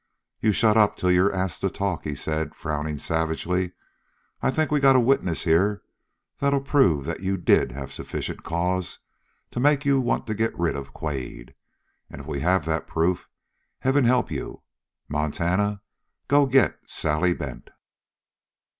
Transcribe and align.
"You 0.39 0.51
shut 0.51 0.77
up 0.77 0.97
till 0.97 1.11
you're 1.11 1.31
asked 1.31 1.61
to 1.61 1.69
talk," 1.69 2.05
he 2.05 2.15
said, 2.15 2.55
frowning 2.55 2.97
savagely. 2.97 3.73
"I 4.41 4.49
think 4.49 4.71
we 4.71 4.79
got 4.79 4.95
a 4.95 4.99
witness 4.99 5.43
here 5.43 5.83
that'll 6.39 6.61
prove 6.61 7.05
that 7.05 7.19
you 7.19 7.37
did 7.37 7.71
have 7.73 7.93
sufficient 7.93 8.41
cause 8.41 8.97
to 9.51 9.59
make 9.59 9.85
you 9.85 10.01
want 10.01 10.25
to 10.25 10.33
get 10.33 10.57
rid 10.57 10.75
of 10.75 10.91
Quade. 10.91 11.53
And, 12.09 12.19
if 12.21 12.25
we 12.25 12.39
have 12.39 12.65
that 12.65 12.87
proof, 12.87 13.29
heaven 13.81 14.05
help 14.05 14.31
you. 14.31 14.63
Montana, 15.07 15.83
go 16.27 16.47
get 16.47 16.79
Sally 16.87 17.35
Bent!" 17.35 17.69